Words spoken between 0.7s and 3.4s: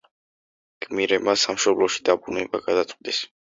გმირებმა სამშობლოში დაბრუნება გადაწყვიტეს.